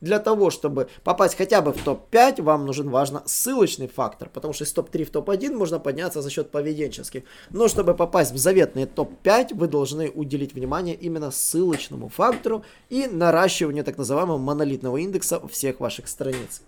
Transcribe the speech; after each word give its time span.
для 0.00 0.18
того, 0.18 0.50
чтобы 0.50 0.88
попасть 1.04 1.36
хотя 1.36 1.62
бы 1.62 1.72
в 1.72 1.82
топ-5, 1.82 2.42
вам 2.42 2.66
нужен, 2.66 2.88
важно, 2.90 3.22
ссылочный 3.26 3.88
фактор, 3.88 4.28
потому 4.28 4.52
что 4.52 4.64
из 4.64 4.72
топ-3 4.72 5.04
в 5.04 5.10
топ-1 5.10 5.56
можно 5.56 5.78
подняться 5.78 6.22
за 6.22 6.30
счет 6.30 6.50
поведенческих. 6.50 7.22
Но 7.50 7.68
чтобы 7.68 7.94
попасть 7.94 8.32
в 8.32 8.36
заветный 8.36 8.86
топ-5, 8.86 9.54
вы 9.54 9.68
должны 9.68 10.10
уделить 10.10 10.54
внимание 10.54 10.94
именно 10.94 11.30
ссылочному 11.30 12.08
фактору 12.08 12.64
и 12.90 13.06
наращиванию 13.06 13.84
так 13.84 13.98
называемого 13.98 14.38
монолитного 14.38 14.98
индекса 14.98 15.40
всех 15.48 15.80
ваших 15.80 16.08
страниц. 16.08 16.62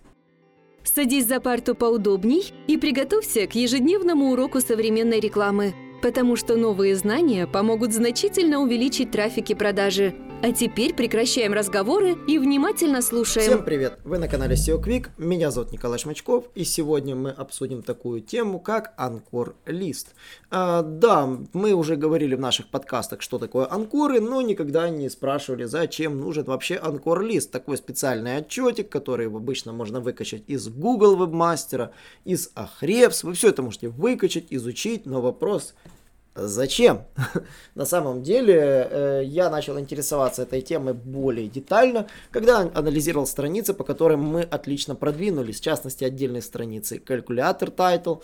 Садись 0.85 1.27
за 1.27 1.41
парту 1.41 1.75
поудобней 1.75 2.53
и 2.67 2.79
приготовься 2.79 3.47
к 3.47 3.55
ежедневному 3.55 4.33
уроку 4.33 4.61
современной 4.61 5.21
рекламы, 5.21 5.75
потому 6.01 6.37
что 6.37 6.57
новые 6.57 6.97
знания 6.97 7.47
помогут 7.47 7.93
значительно 7.93 8.61
увеличить 8.61 9.11
трафик 9.11 9.51
и 9.51 9.55
продажи– 9.55 10.15
а 10.41 10.53
теперь 10.53 10.95
прекращаем 10.95 11.53
разговоры 11.53 12.17
и 12.29 12.39
внимательно 12.39 13.03
слушаем. 13.03 13.49
Всем 13.49 13.65
привет! 13.65 13.99
Вы 14.05 14.19
на 14.19 14.29
канале 14.29 14.55
SEO 14.55 14.81
Quick, 14.83 15.09
меня 15.19 15.51
зовут 15.51 15.73
Николай 15.73 15.99
Шмачков, 15.99 16.45
и 16.55 16.63
сегодня 16.63 17.17
мы 17.17 17.31
обсудим 17.31 17.83
такую 17.83 18.21
тему, 18.21 18.61
как 18.61 18.95
Анкор 18.97 19.57
Лист. 19.67 20.15
А, 20.51 20.83
да, 20.83 21.29
мы 21.53 21.73
уже 21.73 21.97
говорили 21.97 22.37
в 22.37 22.41
наших 22.41 22.69
подкастах, 22.69 23.21
что 23.21 23.39
такое 23.39 23.67
анкоры, 23.69 24.21
но 24.21 24.41
никогда 24.41 24.89
не 24.91 25.11
спрашивали, 25.11 25.65
зачем 25.65 26.21
нужен 26.21 26.45
вообще 26.45 26.77
Анкор 26.77 27.23
Лист. 27.23 27.51
Такой 27.51 27.77
специальный 27.77 28.39
отчетик, 28.39 28.89
который 28.89 29.27
обычно 29.27 29.73
можно 29.73 30.01
выкачать 30.01 30.45
из 30.47 30.69
Google 30.69 31.17
Webmaster, 31.17 31.91
из 32.25 32.53
Ahrefs. 32.55 33.27
Вы 33.27 33.35
все 33.35 33.49
это 33.49 33.63
можете 33.63 33.89
выкачать, 33.89 34.47
изучить, 34.51 35.05
но 35.05 35.21
вопрос 35.21 35.75
Зачем? 36.47 37.05
На 37.75 37.85
самом 37.85 38.23
деле 38.23 38.55
э, 38.91 39.23
я 39.25 39.51
начал 39.51 39.79
интересоваться 39.79 40.43
этой 40.43 40.61
темой 40.61 40.95
более 40.95 41.49
детально, 41.49 42.07
когда 42.31 42.61
анализировал 42.61 43.27
страницы, 43.27 43.75
по 43.75 43.85
которым 43.85 44.23
мы 44.23 44.43
отлично 44.43 44.95
продвинулись, 44.95 45.61
в 45.61 45.65
частности 45.65 46.05
отдельные 46.05 46.43
страницы 46.43 46.99
калькулятор 46.99 47.71
Э, 47.71 48.21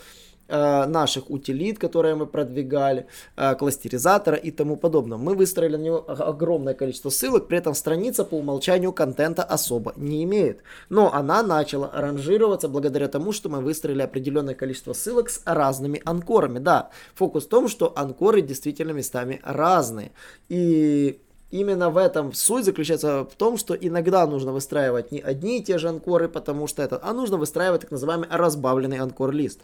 наших 0.47 1.29
утилит, 1.29 1.79
которые 1.79 2.15
мы 2.15 2.27
продвигали, 2.27 3.07
э, 3.35 3.55
кластеризатора 3.55 4.37
и 4.37 4.51
тому 4.51 4.77
подобное. 4.77 5.17
Мы 5.17 5.35
выстроили 5.35 5.77
на 5.77 5.81
него 5.81 6.05
огромное 6.07 6.73
количество 6.73 7.09
ссылок, 7.09 7.47
при 7.47 7.57
этом 7.57 7.73
страница 7.73 8.25
по 8.25 8.35
умолчанию 8.35 8.93
контента 8.93 9.43
особо 9.43 9.93
не 9.95 10.23
имеет. 10.23 10.61
Но 10.89 11.13
она 11.13 11.43
начала 11.43 11.89
ранжироваться 11.93 12.67
благодаря 12.69 13.07
тому, 13.07 13.31
что 13.31 13.49
мы 13.49 13.61
выстроили 13.61 14.01
определенное 14.01 14.55
количество 14.55 14.93
ссылок 14.93 15.29
с 15.29 15.41
разными 15.45 16.01
анкорами. 16.05 16.59
Да, 16.59 16.89
фокус 17.15 17.45
в 17.45 17.49
том, 17.49 17.67
что 17.67 17.93
анкоры 17.95 18.41
действительно 18.41 18.91
местами 18.91 19.39
разные. 19.43 20.11
И 20.49 21.19
именно 21.59 21.89
в 21.89 21.97
этом 21.97 22.33
суть 22.33 22.65
заключается 22.65 23.23
в 23.23 23.35
том, 23.35 23.57
что 23.57 23.73
иногда 23.73 24.25
нужно 24.27 24.51
выстраивать 24.51 25.11
не 25.11 25.19
одни 25.19 25.59
и 25.59 25.63
те 25.63 25.77
же 25.77 25.89
анкоры, 25.89 26.27
потому 26.27 26.67
что 26.67 26.83
это, 26.83 26.99
а 27.01 27.13
нужно 27.13 27.37
выстраивать 27.37 27.81
так 27.81 27.91
называемый 27.91 28.27
разбавленный 28.29 28.97
анкор-лист. 28.97 29.61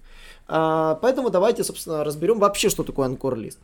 А, 0.47 0.95
поэтому 1.01 1.29
давайте, 1.29 1.63
собственно, 1.63 2.03
разберем 2.03 2.39
вообще, 2.39 2.69
что 2.69 2.83
такое 2.83 3.05
анкор-лист. 3.05 3.59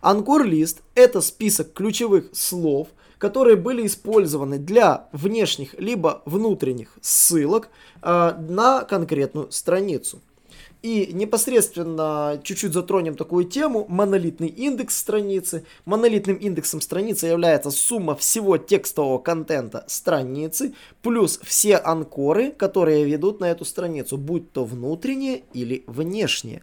Анкор-лист– 0.00 0.80
это 0.94 1.20
список 1.20 1.72
ключевых 1.72 2.30
слов, 2.32 2.88
которые 3.18 3.56
были 3.56 3.86
использованы 3.86 4.58
для 4.58 5.08
внешних 5.12 5.78
либо 5.78 6.22
внутренних 6.24 6.96
ссылок 7.02 7.68
э, 8.02 8.34
на 8.48 8.82
конкретную 8.84 9.52
страницу. 9.52 10.20
И 10.82 11.10
непосредственно 11.12 12.40
чуть-чуть 12.42 12.72
затронем 12.72 13.14
такую 13.14 13.44
тему, 13.44 13.84
монолитный 13.88 14.48
индекс 14.48 14.96
страницы. 14.96 15.64
Монолитным 15.84 16.36
индексом 16.36 16.80
страницы 16.80 17.26
является 17.26 17.70
сумма 17.70 18.16
всего 18.16 18.56
текстового 18.56 19.18
контента 19.18 19.84
страницы, 19.88 20.74
плюс 21.02 21.38
все 21.42 21.76
анкоры, 21.76 22.50
которые 22.50 23.04
ведут 23.04 23.40
на 23.40 23.50
эту 23.50 23.66
страницу, 23.66 24.16
будь 24.16 24.52
то 24.52 24.64
внутренние 24.64 25.42
или 25.52 25.84
внешние. 25.86 26.62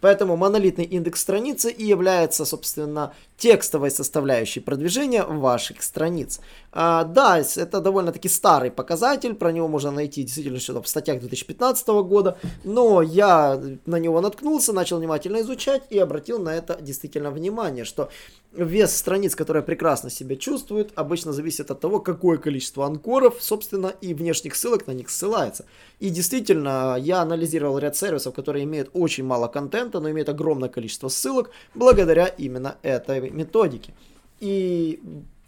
Поэтому 0.00 0.36
монолитный 0.36 0.84
индекс 0.84 1.20
страницы 1.20 1.70
и 1.70 1.84
является, 1.84 2.44
собственно, 2.44 3.12
текстовой 3.36 3.90
составляющей 3.90 4.60
продвижения 4.60 5.24
ваших 5.24 5.82
страниц. 5.82 6.40
А, 6.72 7.04
да, 7.04 7.38
это 7.38 7.80
довольно-таки 7.80 8.28
старый 8.28 8.70
показатель, 8.70 9.34
про 9.34 9.50
него 9.50 9.66
можно 9.66 9.90
найти 9.90 10.22
действительно 10.22 10.60
что-то 10.60 10.82
в 10.82 10.88
статьях 10.88 11.20
2015 11.20 11.88
года, 11.88 12.38
но 12.64 13.02
я 13.02 13.60
на 13.86 13.96
него 13.96 14.20
наткнулся, 14.20 14.72
начал 14.72 14.98
внимательно 14.98 15.40
изучать 15.40 15.82
и 15.90 15.98
обратил 15.98 16.38
на 16.38 16.54
это 16.54 16.78
действительно 16.80 17.30
внимание, 17.30 17.84
что 17.84 18.10
вес 18.52 18.96
страниц, 18.96 19.34
которые 19.34 19.62
прекрасно 19.62 20.10
себя 20.10 20.36
чувствуют, 20.36 20.92
обычно 20.96 21.32
зависит 21.32 21.70
от 21.70 21.80
того, 21.80 22.00
какое 22.00 22.36
количество 22.38 22.84
анкоров, 22.84 23.36
собственно, 23.40 23.92
и 24.00 24.12
внешних 24.12 24.54
ссылок 24.54 24.86
на 24.86 24.92
них 24.92 25.08
ссылается. 25.10 25.64
И 25.98 26.10
действительно, 26.10 26.96
я 27.00 27.20
анализировал 27.22 27.78
ряд 27.78 27.96
сервисов, 27.96 28.34
которые 28.34 28.64
имеют 28.64 28.90
очень 28.92 29.24
мало 29.24 29.48
контента, 29.48 29.89
но 29.98 30.10
имеют 30.10 30.28
огромное 30.28 30.68
количество 30.68 31.08
ссылок, 31.08 31.50
благодаря 31.74 32.26
именно 32.26 32.76
этой 32.82 33.30
методики. 33.30 33.94
И 34.38 35.00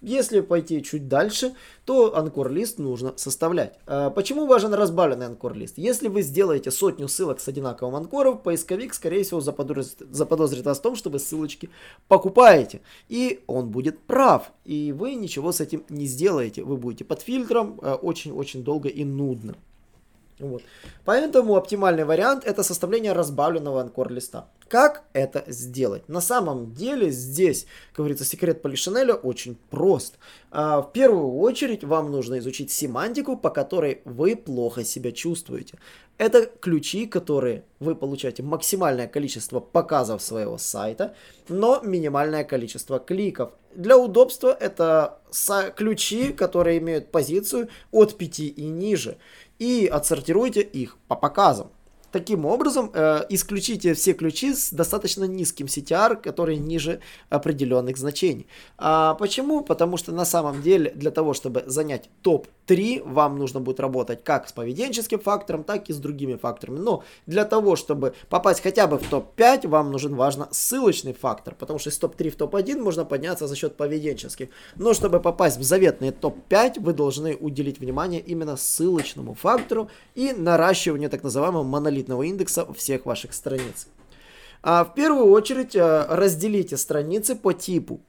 если 0.03 0.41
пойти 0.41 0.83
чуть 0.83 1.07
дальше, 1.07 1.55
то 1.85 2.17
анкор-лист 2.17 2.79
нужно 2.79 3.15
составлять. 3.17 3.79
А 3.87 4.11
почему 4.11 4.47
важен 4.47 4.75
разбавленный 4.75 5.27
анкор-лист? 5.27 5.75
Если 5.79 6.09
вы 6.09 6.23
сделаете 6.23 6.73
сотню 6.73 7.07
ссылок 7.07 7.39
с 7.39 7.47
одинаковым 7.47 7.95
анкором, 7.95 8.39
поисковик, 8.39 8.95
скорее 8.95 9.23
всего, 9.23 9.41
заподозрит, 9.41 10.03
заподозрит 10.11 10.65
вас 10.65 10.81
в 10.81 10.83
том, 10.83 10.97
что 10.97 11.09
вы 11.09 11.21
ссылочки 11.21 11.71
покупаете. 12.09 12.81
И 13.09 13.45
он 13.47 13.69
будет 13.69 14.01
прав. 14.01 14.51
И 14.65 14.93
вы 14.93 15.15
ничего 15.15 15.53
с 15.53 15.61
этим 15.61 15.85
не 15.89 16.07
сделаете. 16.07 16.65
Вы 16.65 16.77
будете 16.77 17.05
под 17.05 17.23
фильтром 17.23 17.79
а, 17.81 17.95
очень-очень 17.95 18.65
долго 18.65 18.89
и 18.89 19.05
нудно. 19.05 19.55
Вот. 20.49 20.63
Поэтому 21.05 21.57
оптимальный 21.57 22.05
вариант 22.05 22.45
это 22.45 22.63
составление 22.63 23.13
разбавленного 23.13 23.81
анкор 23.81 24.11
листа. 24.13 24.47
Как 24.73 25.05
это 25.13 25.45
сделать? 25.49 26.09
На 26.09 26.23
самом 26.23 26.73
деле 26.73 27.11
здесь, 27.11 27.67
как 27.91 27.99
говорится, 27.99 28.25
секрет 28.25 28.63
Полишинеля 28.63 29.13
очень 29.13 29.59
прост. 29.69 30.15
А, 30.51 30.81
в 30.81 30.93
первую 30.93 31.37
очередь 31.41 31.85
вам 31.85 32.11
нужно 32.11 32.39
изучить 32.39 32.71
семантику, 32.71 33.37
по 33.37 33.51
которой 33.51 34.01
вы 34.07 34.35
плохо 34.35 34.83
себя 34.83 35.13
чувствуете. 35.13 35.79
Это 36.17 36.47
ключи, 36.47 37.07
которые 37.07 37.65
вы 37.81 37.95
получаете 37.95 38.43
максимальное 38.43 39.07
количество 39.07 39.61
показов 39.61 40.23
своего 40.23 40.57
сайта, 40.57 41.15
но 41.51 41.83
минимальное 41.83 42.43
количество 42.43 42.99
кликов. 42.99 43.53
Для 43.75 43.99
удобства 43.99 44.57
это 44.59 45.19
ключи, 45.77 46.33
которые 46.33 46.79
имеют 46.79 47.11
позицию 47.11 47.69
от 47.91 48.17
5 48.17 48.41
и 48.41 48.65
ниже 48.65 49.19
и 49.59 49.87
отсортируйте 49.87 50.63
их 50.63 50.97
по 51.09 51.15
показам. 51.15 51.71
Таким 52.13 52.45
образом, 52.45 52.91
э, 52.93 53.25
исключите 53.31 53.95
все 53.95 54.13
ключи 54.13 54.55
с 54.55 54.71
достаточно 54.71 55.25
низким 55.25 55.65
CTR, 55.67 56.17
который 56.17 56.59
ниже 56.59 57.01
определенных 57.31 57.97
значений. 57.97 58.47
А 58.77 59.15
почему? 59.15 59.63
Потому 59.63 59.97
что 59.97 60.13
на 60.13 60.27
самом 60.27 60.61
деле 60.61 60.93
для 60.95 61.11
того, 61.11 61.33
чтобы 61.33 61.65
занять 61.67 62.11
топ-3, 62.21 63.03
вам 63.09 63.39
нужно 63.39 63.61
будет 63.61 63.81
работать 63.81 64.23
как 64.25 64.47
с 64.47 64.53
поведенческим 64.53 65.21
фактором, 65.21 65.65
так 65.65 65.89
и 65.89 65.95
с 65.95 65.97
другими 65.97 66.37
факторами. 66.37 66.79
Но 66.79 67.03
для 67.27 67.47
того, 67.47 67.77
чтобы 67.77 68.13
попасть 68.29 68.63
хотя 68.63 68.87
бы 68.87 68.99
в 68.99 69.09
топ-5, 69.09 69.67
вам 69.69 69.91
нужен, 69.91 70.15
важно, 70.15 70.49
ссылочный 70.51 71.15
фактор, 71.15 71.55
потому 71.55 71.79
что 71.79 71.89
из 71.89 71.99
топ-3 71.99 72.31
в 72.31 72.37
топ-1 72.37 72.79
можно 72.83 73.07
подняться 73.07 73.47
за 73.47 73.57
счет 73.57 73.77
поведенческих. 73.77 74.49
Но 74.77 74.93
чтобы 74.93 75.19
попасть 75.19 75.59
в 75.59 75.63
заветный 75.63 76.11
топ-5, 76.11 76.81
вы 76.81 76.93
должны 76.93 77.35
уделить 77.37 77.81
внимание 77.81 78.21
именно 78.21 78.59
ссылочному 78.59 79.33
фактору 79.33 79.89
и 80.15 80.35
наращиванию 80.35 81.09
так 81.09 81.23
называемого 81.23 81.63
монолита 81.63 82.02
монолитного 82.09 82.23
индекса 82.23 82.73
всех 82.73 83.07
ваших 83.07 83.35
страниц. 83.35 83.87
А 84.63 84.85
в 84.85 84.95
первую 84.95 85.27
очередь 85.27 85.75
э, 85.75 86.07
разделите 86.09 86.77
страницы 86.77 87.35
по 87.35 87.53
типу. 87.53 88.01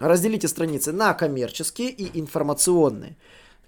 Разделите 0.00 0.48
страницы 0.48 0.92
на 0.92 1.14
коммерческие 1.14 1.90
и 1.90 2.18
информационные. 2.18 3.16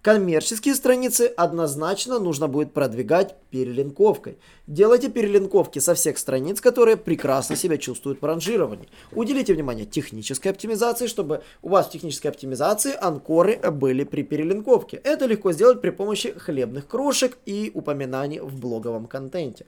Коммерческие 0.08 0.74
страницы 0.74 1.26
однозначно 1.36 2.19
нужно 2.19 2.49
будет 2.49 2.72
продвигать 2.72 3.34
перелинковкой. 3.50 4.38
Делайте 4.66 5.10
перелинковки 5.10 5.81
со 5.81 5.94
всех 5.94 6.16
страниц, 6.16 6.62
которые 6.62 6.96
прекрасно 6.96 7.56
себя 7.56 7.76
чувствуют 7.76 8.22
в 8.22 8.25
ранжировании. 8.25 8.88
Уделите 9.12 9.52
внимание 9.52 9.84
технической 9.84 10.50
оптимизации, 10.50 11.08
чтобы 11.08 11.43
у 11.60 11.69
вас 11.69 11.88
в 11.88 11.90
технической 11.90 12.31
оптимизации 12.31 12.94
анкоры 12.99 13.58
были 13.70 14.05
при 14.05 14.22
перелинковке. 14.22 14.96
Это 14.96 15.26
легко 15.26 15.52
сделать 15.52 15.82
при 15.82 15.90
помощи 15.90 16.32
хлебных 16.38 16.88
крошек 16.88 17.37
и 17.44 17.70
упоминаний 17.75 18.40
в 18.40 18.58
блоговом 18.58 19.08
контенте. 19.08 19.66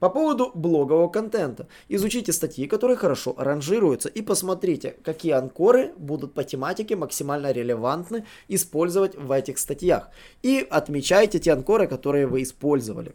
По 0.00 0.08
поводу 0.08 0.50
блогового 0.54 1.08
контента. 1.08 1.68
Изучите 1.88 2.32
статьи, 2.32 2.66
которые 2.66 2.96
хорошо 2.96 3.34
ранжируются 3.36 4.08
и 4.08 4.22
посмотрите, 4.22 4.96
какие 5.04 5.32
анкоры 5.32 5.92
будут 5.98 6.32
по 6.32 6.42
тематике 6.42 6.96
максимально 6.96 7.52
релевантны 7.52 8.24
использовать 8.48 9.14
в 9.14 9.30
этих 9.30 9.58
статьях. 9.58 10.08
И 10.42 10.66
отмечайте 10.70 11.38
те 11.38 11.52
анкоры, 11.52 11.86
которые 11.86 12.26
вы 12.26 12.42
использовали. 12.42 13.14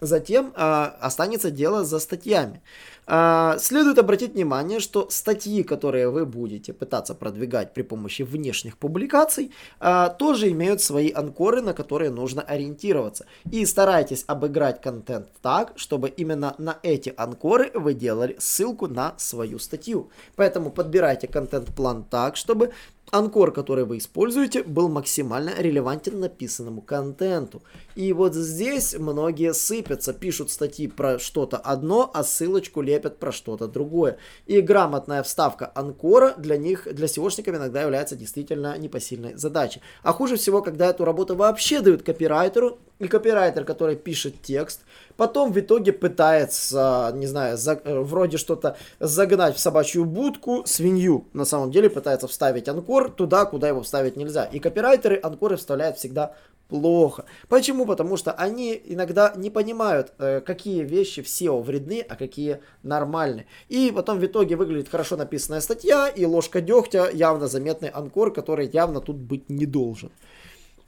Затем 0.00 0.52
э, 0.56 0.84
останется 1.00 1.50
дело 1.50 1.84
за 1.84 1.98
статьями. 1.98 2.62
Э, 3.06 3.56
следует 3.58 3.98
обратить 3.98 4.34
внимание, 4.34 4.80
что 4.80 5.10
статьи, 5.10 5.62
которые 5.62 6.10
вы 6.10 6.26
будете 6.26 6.72
пытаться 6.72 7.14
продвигать 7.14 7.74
при 7.74 7.82
помощи 7.82 8.22
внешних 8.22 8.78
публикаций, 8.78 9.50
э, 9.80 10.08
тоже 10.18 10.50
имеют 10.50 10.80
свои 10.80 11.12
анкоры, 11.12 11.60
на 11.60 11.74
которые 11.74 12.10
нужно 12.10 12.42
ориентироваться. 12.42 13.26
И 13.50 13.66
старайтесь 13.66 14.24
обыграть 14.26 14.80
контент 14.80 15.28
так, 15.42 15.72
чтобы 15.76 16.08
именно 16.08 16.54
на 16.58 16.78
эти 16.82 17.12
анкоры 17.16 17.70
вы 17.74 17.94
делали 17.94 18.36
ссылку 18.38 18.86
на 18.86 19.14
свою 19.18 19.58
статью. 19.58 20.10
Поэтому 20.36 20.70
подбирайте 20.70 21.26
контент-план 21.26 22.04
так, 22.04 22.36
чтобы 22.36 22.72
анкор, 23.10 23.52
который 23.52 23.84
вы 23.84 23.98
используете, 23.98 24.62
был 24.62 24.88
максимально 24.88 25.52
релевантен 25.56 26.20
написанному 26.20 26.80
контенту. 26.80 27.62
И 27.94 28.12
вот 28.12 28.34
здесь 28.34 28.94
многие 28.98 29.52
сыпятся, 29.52 30.12
пишут 30.12 30.50
статьи 30.50 30.86
про 30.86 31.18
что-то 31.18 31.56
одно, 31.56 32.10
а 32.14 32.24
ссылочку 32.24 32.80
лепят 32.80 33.18
про 33.18 33.32
что-то 33.32 33.68
другое. 33.68 34.18
И 34.46 34.60
грамотная 34.60 35.22
вставка 35.22 35.70
анкора 35.74 36.34
для 36.36 36.56
них, 36.56 36.86
для 36.92 37.06
SEOшников 37.06 37.56
иногда 37.56 37.82
является 37.82 38.16
действительно 38.16 38.76
непосильной 38.78 39.34
задачей. 39.34 39.80
А 40.02 40.12
хуже 40.12 40.36
всего, 40.36 40.62
когда 40.62 40.90
эту 40.90 41.04
работу 41.04 41.36
вообще 41.36 41.80
дают 41.80 42.02
копирайтеру, 42.02 42.78
и 43.00 43.08
копирайтер, 43.08 43.64
который 43.64 43.96
пишет 43.96 44.42
текст, 44.42 44.82
потом 45.16 45.52
в 45.52 45.58
итоге 45.58 45.92
пытается, 45.92 47.10
не 47.14 47.26
знаю, 47.26 47.56
за, 47.56 47.80
э, 47.82 47.98
вроде 47.98 48.36
что-то 48.36 48.76
загнать 49.00 49.56
в 49.56 49.58
собачью 49.58 50.04
будку 50.04 50.64
свинью. 50.66 51.24
На 51.32 51.46
самом 51.46 51.70
деле 51.70 51.88
пытается 51.88 52.28
вставить 52.28 52.68
анкор 52.68 52.99
туда, 53.08 53.46
куда 53.46 53.68
его 53.68 53.82
вставить 53.82 54.16
нельзя. 54.16 54.44
И 54.44 54.58
копирайтеры 54.58 55.18
анкоры 55.22 55.56
вставляют 55.56 55.96
всегда 55.96 56.34
плохо. 56.68 57.24
Почему? 57.48 57.84
Потому 57.84 58.16
что 58.16 58.32
они 58.32 58.80
иногда 58.84 59.32
не 59.36 59.50
понимают, 59.50 60.12
э, 60.18 60.40
какие 60.40 60.82
вещи 60.82 61.22
в 61.22 61.26
SEO 61.26 61.62
вредны, 61.62 62.04
а 62.08 62.16
какие 62.16 62.60
нормальны. 62.82 63.46
И 63.68 63.92
потом 63.94 64.18
в 64.18 64.24
итоге 64.24 64.56
выглядит 64.56 64.88
хорошо 64.88 65.16
написанная 65.16 65.60
статья 65.60 66.08
и 66.08 66.24
ложка 66.24 66.60
дегтя, 66.60 67.10
явно 67.12 67.48
заметный 67.48 67.88
анкор, 67.88 68.32
который 68.32 68.68
явно 68.68 69.00
тут 69.00 69.16
быть 69.16 69.50
не 69.50 69.66
должен. 69.66 70.10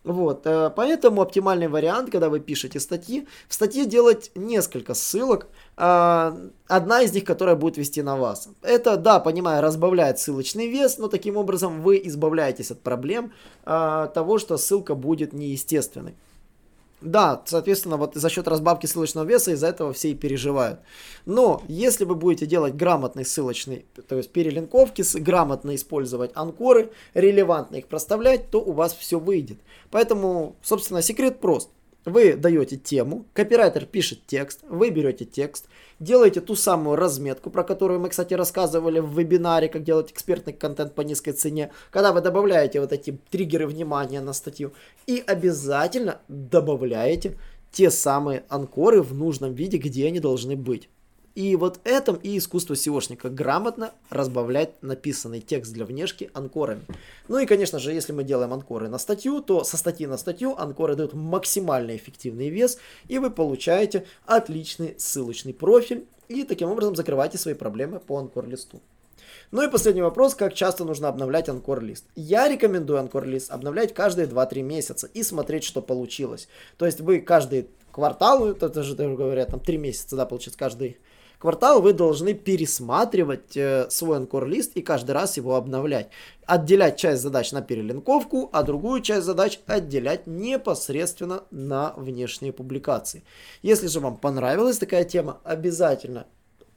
Вот, 0.04 0.46
э, 0.46 0.70
поэтому 0.74 1.22
оптимальный 1.22 1.68
вариант, 1.68 2.10
когда 2.10 2.28
вы 2.28 2.40
пишете 2.40 2.80
статьи, 2.80 3.28
в 3.48 3.54
статье 3.54 3.86
делать 3.86 4.32
несколько 4.34 4.94
ссылок, 4.94 5.46
а, 5.76 6.36
одна 6.66 7.02
из 7.02 7.12
них, 7.12 7.24
которая 7.24 7.54
будет 7.54 7.76
вести 7.76 8.02
на 8.02 8.16
вас. 8.16 8.48
Это, 8.62 8.96
да, 8.96 9.20
понимаю, 9.20 9.62
разбавляет 9.62 10.18
ссылочный 10.18 10.66
вес, 10.66 10.98
но 10.98 11.06
таким 11.06 11.36
образом 11.36 11.82
вы 11.82 12.00
избавляетесь 12.04 12.72
от 12.72 12.80
проблем 12.80 13.32
а, 13.64 14.08
того, 14.08 14.38
что 14.38 14.56
ссылка 14.56 14.96
будет 14.96 15.32
неестественной. 15.32 16.16
Да, 17.02 17.42
соответственно, 17.46 17.96
вот 17.96 18.14
за 18.14 18.30
счет 18.30 18.48
разбавки 18.48 18.86
ссылочного 18.86 19.24
веса 19.24 19.52
из-за 19.52 19.66
этого 19.66 19.92
все 19.92 20.10
и 20.10 20.14
переживают. 20.14 20.80
Но 21.26 21.62
если 21.68 22.04
вы 22.04 22.14
будете 22.14 22.46
делать 22.46 22.74
грамотный 22.74 23.24
ссылочный, 23.24 23.86
то 24.08 24.16
есть 24.16 24.30
перелинковки, 24.30 25.04
грамотно 25.18 25.74
использовать 25.74 26.30
анкоры, 26.34 26.92
релевантно 27.14 27.76
их 27.76 27.86
проставлять, 27.86 28.50
то 28.50 28.60
у 28.60 28.72
вас 28.72 28.94
все 28.94 29.18
выйдет. 29.18 29.58
Поэтому, 29.90 30.56
собственно, 30.62 31.02
секрет 31.02 31.40
прост. 31.40 31.70
Вы 32.04 32.34
даете 32.34 32.76
тему, 32.76 33.26
копирайтер 33.32 33.86
пишет 33.86 34.26
текст, 34.26 34.60
вы 34.68 34.90
берете 34.90 35.24
текст, 35.24 35.66
делаете 36.00 36.40
ту 36.40 36.56
самую 36.56 36.96
разметку, 36.96 37.48
про 37.48 37.62
которую 37.62 38.00
мы, 38.00 38.08
кстати, 38.08 38.34
рассказывали 38.34 38.98
в 38.98 39.16
вебинаре, 39.16 39.68
как 39.68 39.84
делать 39.84 40.10
экспертный 40.10 40.52
контент 40.52 40.94
по 40.94 41.02
низкой 41.02 41.30
цене, 41.30 41.70
когда 41.92 42.12
вы 42.12 42.20
добавляете 42.20 42.80
вот 42.80 42.92
эти 42.92 43.18
триггеры 43.30 43.68
внимания 43.68 44.20
на 44.20 44.32
статью, 44.32 44.72
и 45.06 45.22
обязательно 45.24 46.20
добавляете 46.26 47.38
те 47.70 47.88
самые 47.88 48.42
анкоры 48.48 49.00
в 49.00 49.14
нужном 49.14 49.54
виде, 49.54 49.78
где 49.78 50.08
они 50.08 50.18
должны 50.18 50.56
быть. 50.56 50.88
И 51.34 51.56
вот 51.56 51.80
этом 51.84 52.16
и 52.16 52.36
искусство 52.36 52.74
SEOшника 52.74 53.30
грамотно 53.30 53.92
разбавлять 54.10 54.82
написанный 54.82 55.40
текст 55.40 55.72
для 55.72 55.86
внешки 55.86 56.30
анкорами. 56.34 56.82
Ну 57.28 57.38
и, 57.38 57.46
конечно 57.46 57.78
же, 57.78 57.92
если 57.92 58.12
мы 58.12 58.22
делаем 58.22 58.52
анкоры 58.52 58.88
на 58.88 58.98
статью, 58.98 59.40
то 59.40 59.64
со 59.64 59.76
статьи 59.76 60.06
на 60.06 60.18
статью 60.18 60.54
анкоры 60.58 60.94
дают 60.94 61.14
максимально 61.14 61.96
эффективный 61.96 62.50
вес, 62.50 62.78
и 63.08 63.18
вы 63.18 63.30
получаете 63.30 64.04
отличный 64.26 64.94
ссылочный 64.98 65.54
профиль, 65.54 66.06
и 66.28 66.44
таким 66.44 66.70
образом 66.70 66.96
закрываете 66.96 67.38
свои 67.38 67.54
проблемы 67.54 67.98
по 67.98 68.18
анкор-листу. 68.18 68.80
Ну 69.50 69.62
и 69.62 69.70
последний 69.70 70.02
вопрос, 70.02 70.34
как 70.34 70.54
часто 70.54 70.84
нужно 70.84 71.08
обновлять 71.08 71.48
анкор-лист. 71.48 72.04
Я 72.14 72.48
рекомендую 72.48 72.98
анкор-лист 72.98 73.50
обновлять 73.50 73.92
каждые 73.94 74.26
2-3 74.26 74.62
месяца 74.62 75.08
и 75.12 75.22
смотреть, 75.22 75.64
что 75.64 75.82
получилось. 75.82 76.48
То 76.76 76.86
есть 76.86 77.00
вы 77.00 77.20
каждый 77.20 77.68
квартал, 77.90 78.48
это 78.48 78.82
же 78.82 78.94
говорят, 78.94 79.48
там 79.48 79.60
3 79.60 79.76
месяца, 79.78 80.16
да, 80.16 80.24
получается, 80.26 80.58
каждый 80.58 80.98
квартал 81.42 81.82
вы 81.82 81.92
должны 81.92 82.34
пересматривать 82.34 83.56
э, 83.56 83.90
свой 83.90 84.18
анкор-лист 84.18 84.76
и 84.76 84.80
каждый 84.80 85.10
раз 85.10 85.36
его 85.36 85.56
обновлять. 85.56 86.08
Отделять 86.46 86.96
часть 86.98 87.20
задач 87.20 87.50
на 87.50 87.62
перелинковку, 87.62 88.48
а 88.52 88.62
другую 88.62 89.00
часть 89.00 89.26
задач 89.26 89.58
отделять 89.66 90.28
непосредственно 90.28 91.42
на 91.50 91.94
внешние 91.96 92.52
публикации. 92.52 93.24
Если 93.60 93.88
же 93.88 93.98
вам 93.98 94.18
понравилась 94.18 94.78
такая 94.78 95.02
тема, 95.04 95.40
обязательно 95.42 96.28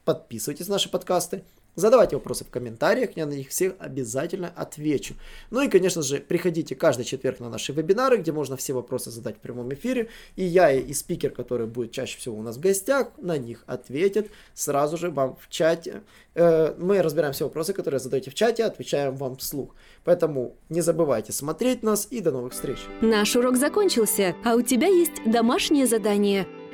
подписывайтесь 0.03 0.67
на 0.67 0.73
наши 0.73 0.89
подкасты, 0.89 1.43
Задавайте 1.75 2.15
вопросы 2.15 2.45
в 2.45 2.49
комментариях, 2.49 3.11
я 3.15 3.25
на 3.25 3.33
них 3.33 3.49
всех 3.49 3.73
обязательно 3.79 4.51
отвечу. 4.55 5.15
Ну 5.51 5.61
и, 5.61 5.67
конечно 5.67 6.01
же, 6.01 6.19
приходите 6.19 6.73
каждый 6.73 7.03
четверг 7.03 7.41
на 7.41 7.49
наши 7.49 7.73
вебинары, 7.73 8.17
где 8.17 8.31
можно 8.31 8.55
все 8.55 8.73
вопросы 8.73 9.11
задать 9.11 9.35
в 9.37 9.39
прямом 9.39 9.73
эфире. 9.73 10.09
И 10.37 10.43
я 10.43 10.71
и 10.71 10.93
спикер, 10.93 11.31
который 11.31 11.67
будет 11.67 11.91
чаще 11.91 12.17
всего 12.17 12.37
у 12.37 12.41
нас 12.41 12.55
в 12.55 12.61
гостях, 12.61 13.09
на 13.17 13.37
них 13.37 13.63
ответит 13.67 14.31
сразу 14.53 14.95
же 14.95 15.09
вам 15.09 15.37
в 15.39 15.49
чате. 15.49 16.03
Э, 16.33 16.73
мы 16.77 17.01
разбираем 17.01 17.33
все 17.33 17.45
вопросы, 17.45 17.73
которые 17.73 17.99
задаете 17.99 18.31
в 18.31 18.35
чате, 18.35 18.63
отвечаем 18.63 19.15
вам 19.17 19.35
вслух. 19.35 19.75
Поэтому 20.05 20.55
не 20.69 20.79
забывайте 20.79 21.33
смотреть 21.33 21.83
нас 21.83 22.07
и 22.09 22.21
до 22.21 22.31
новых 22.31 22.53
встреч. 22.53 22.79
Наш 23.01 23.35
урок 23.35 23.57
закончился, 23.57 24.33
а 24.45 24.55
у 24.55 24.61
тебя 24.61 24.87
есть 24.87 25.13
домашнее 25.25 25.87
задание– 25.87 26.47